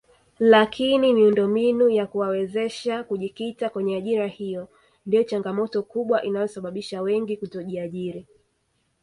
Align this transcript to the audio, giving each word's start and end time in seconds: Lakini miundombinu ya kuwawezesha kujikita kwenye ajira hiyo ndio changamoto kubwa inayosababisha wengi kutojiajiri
Lakini 0.39 1.13
miundombinu 1.13 1.89
ya 1.89 2.07
kuwawezesha 2.07 3.03
kujikita 3.03 3.69
kwenye 3.69 3.95
ajira 3.95 4.27
hiyo 4.27 4.67
ndio 5.05 5.23
changamoto 5.23 5.83
kubwa 5.83 6.23
inayosababisha 6.23 7.01
wengi 7.01 7.37
kutojiajiri 7.37 8.25